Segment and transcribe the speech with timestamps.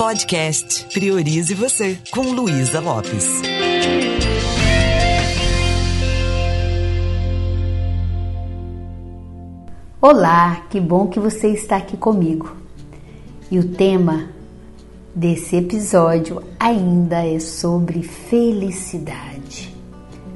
[0.00, 3.42] Podcast Priorize Você, com Luísa Lopes.
[10.00, 12.50] Olá, que bom que você está aqui comigo.
[13.50, 14.30] E o tema
[15.14, 19.76] desse episódio ainda é sobre felicidade.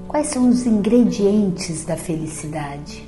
[0.07, 3.03] Quais são os ingredientes da felicidade?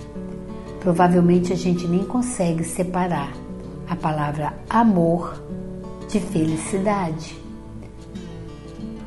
[0.80, 3.30] Provavelmente a gente nem consegue separar
[3.86, 5.45] a palavra amor
[6.18, 7.36] de felicidade.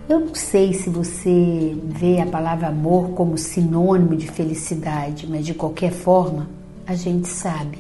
[0.08, 5.54] Eu não sei se você vê a palavra amor como sinônimo de felicidade, mas de
[5.54, 6.48] qualquer forma,
[6.86, 7.80] a gente sabe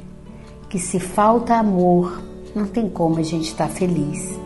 [0.69, 2.21] que se falta amor,
[2.55, 4.39] não tem como a gente estar feliz.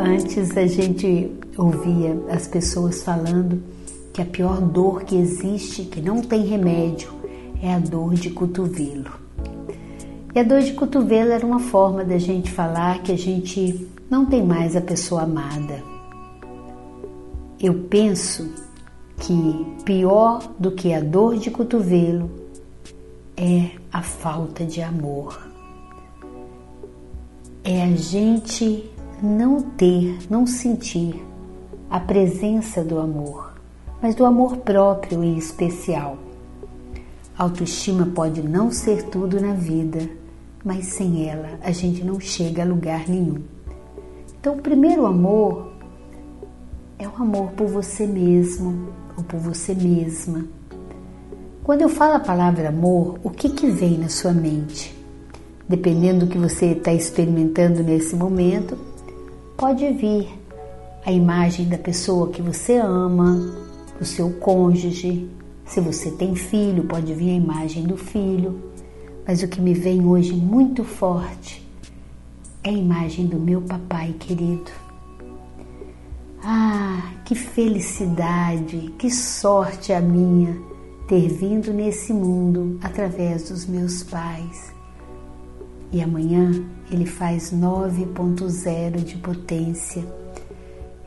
[0.00, 3.60] Antes a gente ouvia as pessoas falando
[4.18, 7.08] que a pior dor que existe, que não tem remédio,
[7.62, 9.12] é a dor de cotovelo.
[10.34, 14.26] E a dor de cotovelo era uma forma da gente falar que a gente não
[14.26, 15.84] tem mais a pessoa amada.
[17.60, 18.52] Eu penso
[19.18, 22.28] que pior do que a dor de cotovelo
[23.36, 25.48] é a falta de amor.
[27.62, 28.90] É a gente
[29.22, 31.24] não ter, não sentir
[31.88, 33.47] a presença do amor
[34.00, 36.18] mas do amor próprio em especial.
[37.36, 40.08] Autoestima pode não ser tudo na vida,
[40.64, 43.42] mas sem ela a gente não chega a lugar nenhum.
[44.40, 45.72] Então, o primeiro amor
[46.98, 50.44] é o amor por você mesmo ou por você mesma.
[51.62, 54.96] Quando eu falo a palavra amor, o que, que vem na sua mente?
[55.68, 58.78] Dependendo do que você está experimentando nesse momento,
[59.56, 60.28] pode vir
[61.04, 63.54] a imagem da pessoa que você ama,
[63.98, 65.28] do seu cônjuge.
[65.66, 68.62] Se você tem filho, pode vir a imagem do filho.
[69.26, 71.66] Mas o que me vem hoje muito forte
[72.62, 74.70] é a imagem do meu papai querido.
[76.42, 80.56] Ah, que felicidade, que sorte a minha
[81.08, 84.72] ter vindo nesse mundo através dos meus pais.
[85.90, 90.04] E amanhã ele faz 9.0 de potência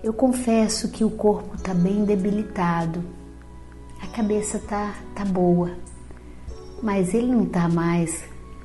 [0.03, 3.03] eu confesso que o corpo está bem debilitado,
[4.01, 5.71] a cabeça tá, tá boa,
[6.81, 8.23] mas ele não está mais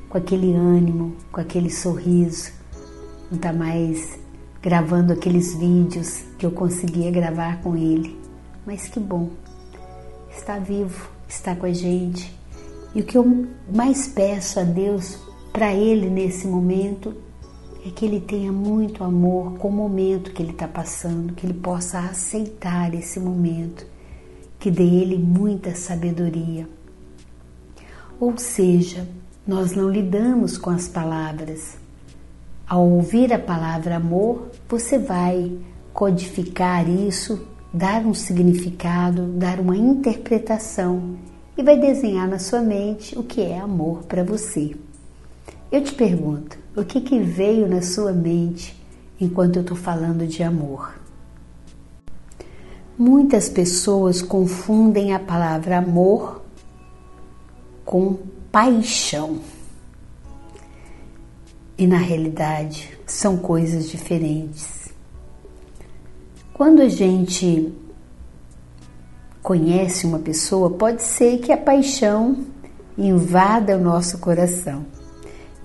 [0.09, 2.53] com aquele ânimo, com aquele sorriso,
[3.31, 4.19] não está mais
[4.63, 8.19] gravando aqueles vídeos que eu conseguia gravar com ele.
[8.65, 9.31] Mas que bom,
[10.31, 12.35] está vivo, está com a gente.
[12.95, 15.19] E o que eu mais peço a Deus
[15.53, 17.15] para ele nesse momento
[17.87, 21.55] é que ele tenha muito amor com o momento que ele está passando, que ele
[21.55, 23.87] possa aceitar esse momento,
[24.59, 26.69] que dê ele muita sabedoria.
[28.19, 29.07] Ou seja,
[29.47, 31.77] nós não lidamos com as palavras.
[32.67, 35.57] Ao ouvir a palavra amor, você vai
[35.93, 41.17] codificar isso, dar um significado, dar uma interpretação
[41.57, 44.75] e vai desenhar na sua mente o que é amor para você.
[45.77, 48.75] Eu te pergunto, o que, que veio na sua mente
[49.21, 50.99] enquanto eu estou falando de amor?
[52.97, 56.41] Muitas pessoas confundem a palavra amor
[57.85, 58.17] com
[58.51, 59.39] paixão.
[61.77, 64.89] E na realidade são coisas diferentes.
[66.55, 67.71] Quando a gente
[69.43, 72.47] conhece uma pessoa, pode ser que a paixão
[72.97, 74.96] invada o nosso coração.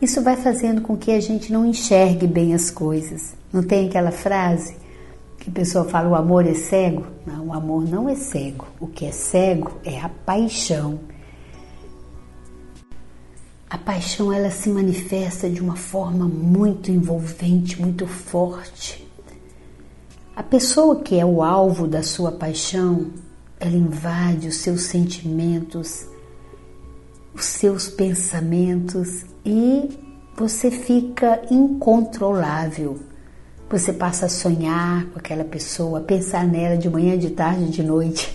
[0.01, 3.35] Isso vai fazendo com que a gente não enxergue bem as coisas.
[3.53, 4.75] Não tem aquela frase
[5.37, 7.05] que a pessoa fala: o amor é cego?
[7.25, 8.65] Não, o amor não é cego.
[8.79, 10.99] O que é cego é a paixão.
[13.69, 19.07] A paixão ela se manifesta de uma forma muito envolvente, muito forte.
[20.35, 23.11] A pessoa que é o alvo da sua paixão,
[23.59, 26.05] ela invade os seus sentimentos,
[27.33, 29.89] os seus pensamentos e
[30.35, 32.99] você fica incontrolável.
[33.69, 38.33] Você passa a sonhar com aquela pessoa, pensar nela de manhã, de tarde, de noite.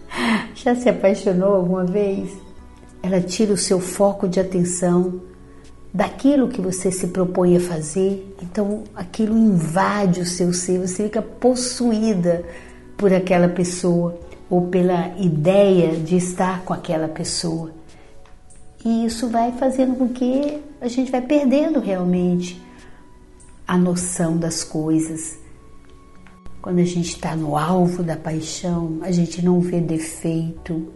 [0.54, 2.30] Já se apaixonou alguma vez?
[3.02, 5.20] Ela tira o seu foco de atenção
[5.94, 11.22] daquilo que você se propõe a fazer, então aquilo invade o seu ser, você fica
[11.22, 12.44] possuída
[12.98, 14.18] por aquela pessoa
[14.50, 17.75] ou pela ideia de estar com aquela pessoa.
[18.86, 22.62] E isso vai fazendo com que a gente vai perdendo realmente
[23.66, 25.36] a noção das coisas.
[26.62, 30.86] Quando a gente está no alvo da paixão, a gente não vê defeito,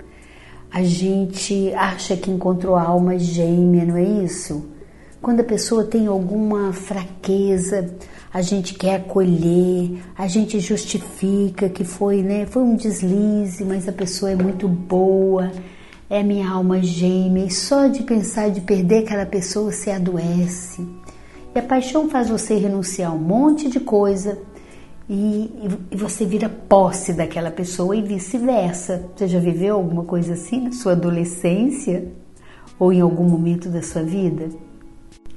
[0.70, 4.70] a gente acha que encontrou a alma gêmea, não é isso?
[5.20, 7.92] Quando a pessoa tem alguma fraqueza,
[8.32, 13.92] a gente quer acolher, a gente justifica que foi, né, foi um deslize, mas a
[13.92, 15.50] pessoa é muito boa,
[16.10, 20.84] é minha alma gêmea, e só de pensar de perder aquela pessoa se adoece.
[21.54, 24.36] E a paixão faz você renunciar a um monte de coisa
[25.08, 29.08] e, e você vira posse daquela pessoa e vice-versa.
[29.14, 32.12] Você já viveu alguma coisa assim na sua adolescência
[32.76, 34.48] ou em algum momento da sua vida?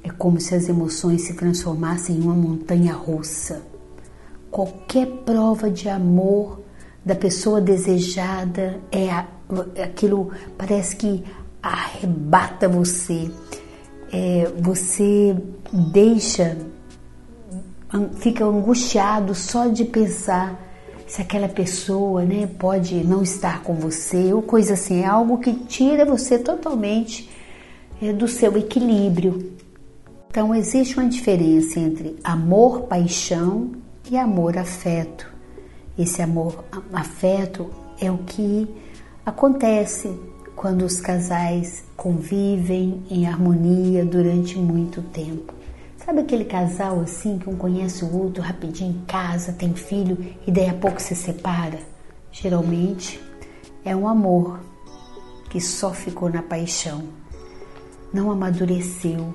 [0.02, 3.62] É como se as emoções se transformassem em uma montanha russa.
[4.50, 6.63] Qualquer prova de amor
[7.04, 9.10] da pessoa desejada é
[9.82, 11.24] aquilo parece que
[11.62, 13.30] arrebata você.
[14.12, 15.36] É, você
[15.72, 16.56] deixa,
[18.16, 20.60] fica angustiado só de pensar
[21.06, 25.02] se aquela pessoa né, pode não estar com você ou coisa assim.
[25.02, 27.28] É algo que tira você totalmente
[28.00, 29.52] é, do seu equilíbrio.
[30.30, 33.72] Então, existe uma diferença entre amor, paixão
[34.10, 35.33] e amor, afeto.
[35.98, 37.70] Esse amor, afeto
[38.00, 38.68] é o que
[39.24, 40.12] acontece
[40.56, 45.52] quando os casais convivem em harmonia durante muito tempo.
[46.04, 50.50] Sabe aquele casal assim que um conhece o outro rapidinho em casa, tem filho e
[50.50, 51.78] daí a pouco se separa?
[52.30, 53.20] Geralmente
[53.84, 54.60] é um amor
[55.48, 57.04] que só ficou na paixão,
[58.12, 59.34] não amadureceu,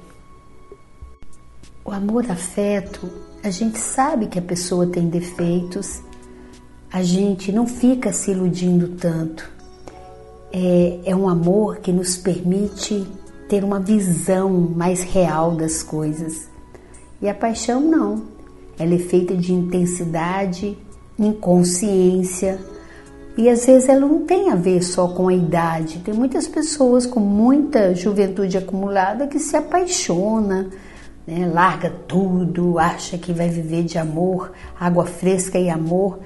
[1.90, 3.10] o amor afeto,
[3.44, 6.04] a gente sabe que a pessoa tem defeitos,
[6.92, 9.50] a gente não fica se iludindo tanto.
[10.52, 13.06] É, é um amor que nos permite
[13.48, 16.50] ter uma visão mais real das coisas.
[17.22, 18.24] E a paixão não.
[18.78, 20.78] Ela é feita de intensidade,
[21.18, 22.60] inconsciência,
[23.38, 26.00] e às vezes ela não tem a ver só com a idade.
[26.00, 30.68] Tem muitas pessoas com muita juventude acumulada que se apaixona,
[31.26, 31.50] né?
[31.54, 36.20] larga tudo, acha que vai viver de amor, água fresca e amor.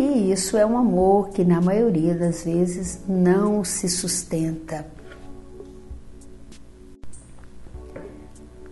[0.00, 4.86] E isso é um amor que, na maioria das vezes, não se sustenta.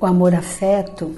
[0.00, 1.14] O amor afeto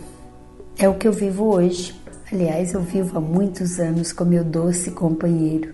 [0.76, 1.94] é o que eu vivo hoje.
[2.32, 5.72] Aliás, eu vivo há muitos anos com meu doce companheiro,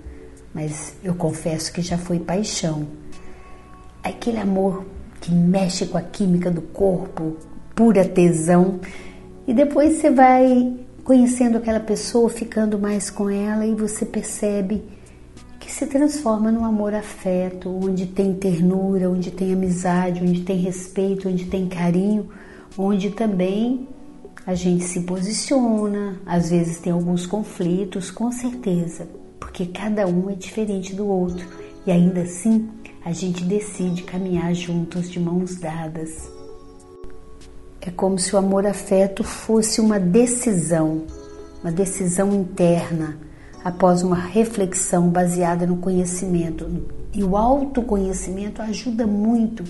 [0.53, 2.87] mas eu confesso que já foi paixão.
[4.03, 4.85] Aquele amor
[5.19, 7.39] que mexe com a química do corpo,
[7.75, 8.81] pura tesão.
[9.47, 14.83] E depois você vai conhecendo aquela pessoa, ficando mais com ela e você percebe
[15.61, 21.29] que se transforma num amor afeto, onde tem ternura, onde tem amizade, onde tem respeito,
[21.29, 22.29] onde tem carinho,
[22.77, 23.87] onde também
[24.45, 30.35] a gente se posiciona, às vezes tem alguns conflitos, com certeza, porque cada um é
[30.35, 31.47] diferente do outro
[31.87, 32.69] e ainda assim
[33.05, 36.36] a gente decide caminhar juntos de mãos dadas.
[37.87, 41.05] É como se o amor-afeto fosse uma decisão,
[41.63, 43.17] uma decisão interna,
[43.65, 46.69] após uma reflexão baseada no conhecimento.
[47.15, 49.63] E o autoconhecimento ajuda muito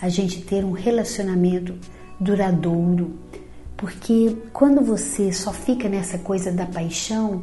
[0.00, 1.74] a gente ter um relacionamento
[2.20, 3.14] duradouro,
[3.76, 7.42] porque quando você só fica nessa coisa da paixão,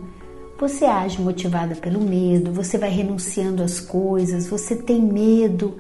[0.58, 5.76] você age motivada pelo medo, você vai renunciando às coisas, você tem medo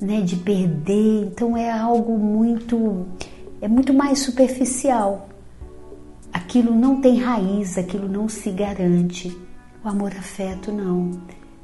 [0.00, 3.06] né, de perder, então é algo muito
[3.62, 5.28] é muito mais superficial.
[6.32, 9.34] Aquilo não tem raiz, aquilo não se garante.
[9.84, 11.12] O amor-afeto não.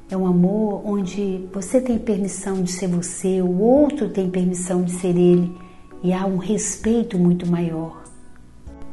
[0.08, 4.92] É um amor onde você tem permissão de ser você, o outro tem permissão de
[4.92, 5.52] ser ele
[6.00, 8.04] e há um respeito muito maior.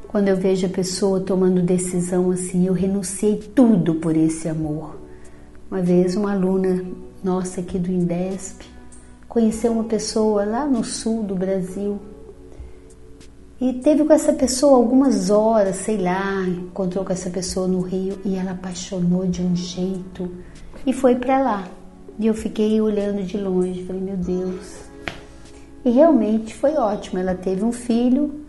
[0.07, 4.99] Quando eu vejo a pessoa tomando decisão assim, eu renunciei tudo por esse amor.
[5.69, 6.83] Uma vez, uma aluna
[7.23, 8.63] nossa aqui do Indesp
[9.27, 11.99] conheceu uma pessoa lá no sul do Brasil
[13.59, 18.19] e teve com essa pessoa algumas horas, sei lá, encontrou com essa pessoa no Rio
[18.25, 20.29] e ela apaixonou de um jeito
[20.85, 21.67] e foi para lá.
[22.19, 24.81] E eu fiquei olhando de longe, falei, meu Deus.
[25.85, 27.17] E realmente foi ótimo.
[27.17, 28.41] Ela teve um filho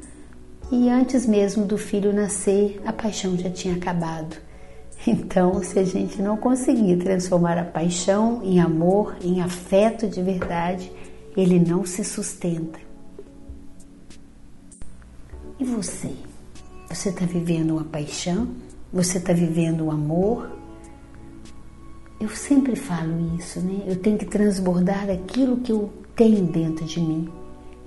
[0.72, 4.36] e antes mesmo do filho nascer, a paixão já tinha acabado.
[5.08, 10.90] Então, se a gente não conseguir transformar a paixão em amor, em afeto de verdade,
[11.36, 12.85] ele não se sustenta.
[15.58, 16.12] E você?
[16.88, 18.48] Você está vivendo uma paixão?
[18.92, 20.50] Você está vivendo o amor?
[22.20, 23.84] Eu sempre falo isso, né?
[23.86, 27.28] Eu tenho que transbordar aquilo que eu tenho dentro de mim.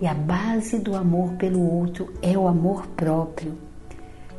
[0.01, 3.57] E a base do amor pelo outro é o amor próprio.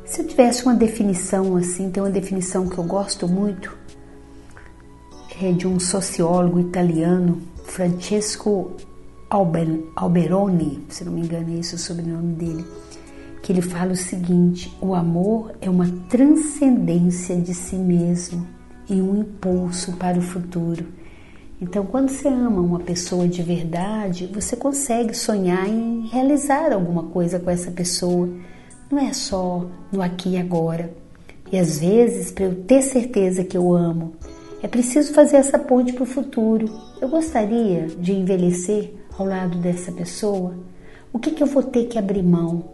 [0.04, 3.76] Se eu tivesse uma definição assim, tem uma definição que eu gosto muito,
[5.42, 8.72] é de um sociólogo italiano, Francesco
[9.30, 12.64] Alberoni, se não me engano é isso o sobrenome dele,
[13.42, 18.46] que ele fala o seguinte: o amor é uma transcendência de si mesmo
[18.88, 20.86] e um impulso para o futuro.
[21.60, 27.38] Então, quando você ama uma pessoa de verdade, você consegue sonhar em realizar alguma coisa
[27.38, 28.28] com essa pessoa.
[28.90, 30.90] Não é só no aqui e agora.
[31.52, 34.14] E às vezes, para eu ter certeza que eu amo,
[34.62, 36.66] é preciso fazer essa ponte para o futuro.
[37.00, 40.54] Eu gostaria de envelhecer ao lado dessa pessoa.
[41.12, 42.70] O que, que eu vou ter que abrir mão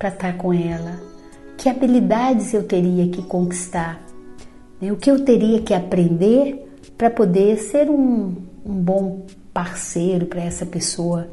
[0.00, 0.98] para estar com ela?
[1.58, 4.02] Que habilidades eu teria que conquistar?
[4.80, 4.90] Né?
[4.90, 6.66] O que eu teria que aprender
[6.96, 11.28] para poder ser um, um bom parceiro para essa pessoa,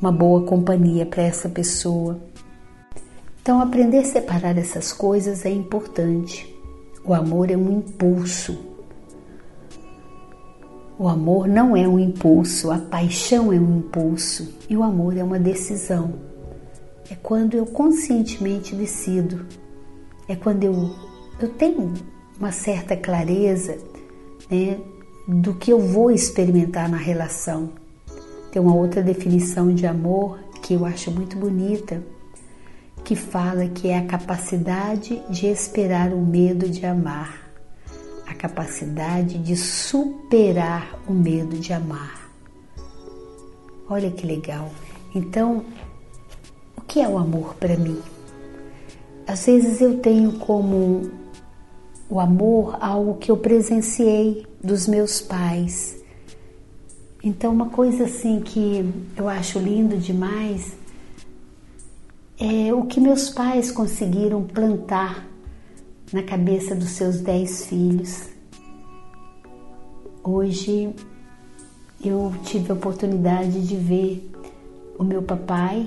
[0.00, 2.18] uma boa companhia para essa pessoa?
[3.40, 6.52] Então, aprender a separar essas coisas é importante.
[7.04, 8.58] O amor é um impulso.
[10.98, 15.22] O amor não é um impulso, a paixão é um impulso e o amor é
[15.22, 16.14] uma decisão.
[17.10, 19.46] É quando eu conscientemente decido,
[20.28, 20.94] é quando eu,
[21.40, 21.94] eu tenho
[22.38, 23.78] uma certa clareza
[24.50, 24.78] né,
[25.26, 27.70] do que eu vou experimentar na relação.
[28.52, 32.02] Tem uma outra definição de amor que eu acho muito bonita,
[33.04, 37.50] que fala que é a capacidade de esperar o medo de amar,
[38.26, 42.30] a capacidade de superar o medo de amar.
[43.88, 44.70] Olha que legal.
[45.14, 45.64] Então,
[46.88, 48.00] que é o amor para mim?
[49.26, 51.10] Às vezes eu tenho como
[52.08, 56.02] o amor algo que eu presenciei dos meus pais.
[57.22, 60.74] Então, uma coisa assim que eu acho lindo demais
[62.40, 65.28] é o que meus pais conseguiram plantar
[66.10, 68.28] na cabeça dos seus dez filhos.
[70.24, 70.94] Hoje
[72.02, 74.30] eu tive a oportunidade de ver
[74.98, 75.86] o meu papai,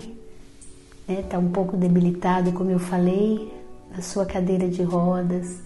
[1.08, 3.52] né, tá um pouco debilitado, como eu falei,
[3.92, 5.60] na sua cadeira de rodas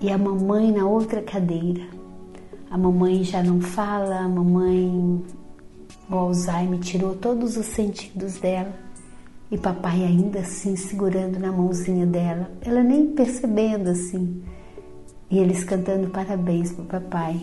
[0.00, 1.82] e a mamãe na outra cadeira.
[2.70, 5.22] A mamãe já não fala, a mamãe,
[6.10, 8.72] o Alzheimer tirou todos os sentidos dela
[9.50, 14.42] e papai ainda assim segurando na mãozinha dela, ela nem percebendo assim.
[15.30, 17.40] E eles cantando parabéns pro papai,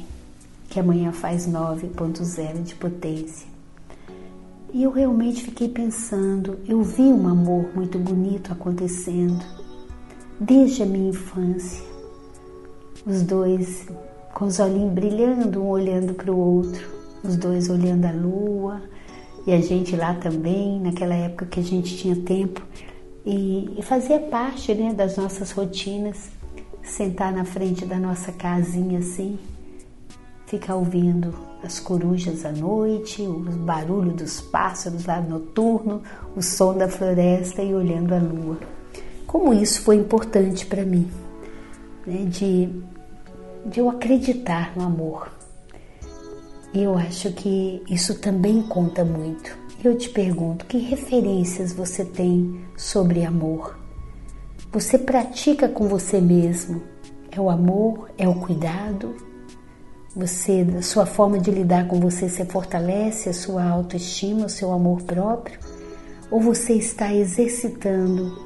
[0.70, 3.53] que amanhã faz 9.0 de potência.
[4.74, 9.46] E eu realmente fiquei pensando, eu vi um amor muito bonito acontecendo
[10.40, 11.84] desde a minha infância.
[13.06, 13.86] Os dois
[14.34, 16.90] com os olhinhos brilhando, um olhando para o outro,
[17.24, 18.82] os dois olhando a lua
[19.46, 22.66] e a gente lá também, naquela época que a gente tinha tempo
[23.24, 26.32] e, e fazia parte né, das nossas rotinas,
[26.82, 29.38] sentar na frente da nossa casinha assim,
[30.54, 31.34] ficar ouvindo
[31.64, 36.04] as corujas à noite, o barulho dos pássaros lá noturno,
[36.36, 38.60] o som da floresta e olhando a lua.
[39.26, 41.10] Como isso foi importante para mim,
[42.06, 42.70] né, de
[43.66, 45.32] de eu acreditar no amor.
[46.74, 49.58] E eu acho que isso também conta muito.
[49.82, 53.80] Eu te pergunto, que referências você tem sobre amor?
[54.70, 56.84] Você pratica com você mesmo?
[57.32, 58.12] É o amor?
[58.18, 59.16] É o cuidado?
[60.16, 64.72] Você, a sua forma de lidar com você, você fortalece a sua autoestima, o seu
[64.72, 65.60] amor próprio?
[66.30, 68.38] Ou você está exercitando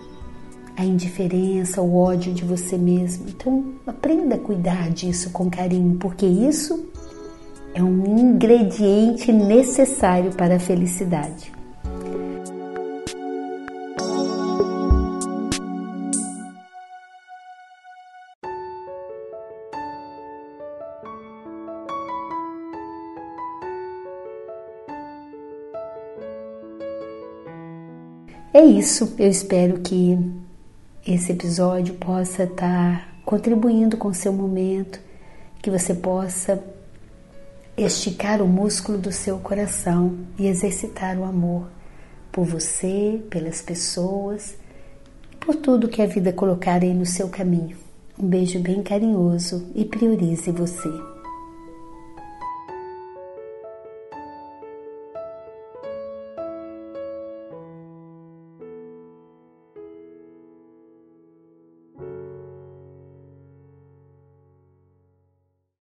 [0.78, 3.26] a indiferença, o ódio de você mesmo.
[3.28, 6.88] Então, aprenda a cuidar disso com carinho, porque isso
[7.74, 11.52] é um ingrediente necessário para a felicidade.
[28.58, 30.18] É isso, eu espero que
[31.06, 35.00] esse episódio possa estar contribuindo com o seu momento,
[35.62, 36.60] que você possa
[37.78, 41.70] esticar o músculo do seu coração e exercitar o amor
[42.32, 44.56] por você, pelas pessoas,
[45.40, 47.78] por tudo que a vida colocar aí no seu caminho.
[48.18, 51.17] Um beijo bem carinhoso e priorize você.